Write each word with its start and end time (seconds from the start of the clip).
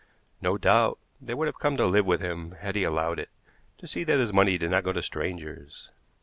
No 0.41 0.57
doubt 0.57 0.97
they 1.21 1.35
would 1.35 1.47
have 1.47 1.59
come 1.59 1.77
to 1.77 1.85
live 1.85 2.07
with 2.07 2.21
him 2.21 2.53
had 2.53 2.75
he 2.75 2.83
allowed 2.83 3.19
it, 3.19 3.29
to 3.77 3.85
see 3.85 4.03
that 4.05 4.17
his 4.17 4.33
money 4.33 4.57
did 4.57 4.71
not 4.71 4.83
go 4.83 4.91
to 4.93 5.01
strangers. 5.03 5.91